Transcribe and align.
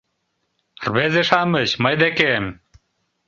—Рвезе-шамыч, 0.85 1.69
мый 1.83 1.95
декем! 2.01 2.45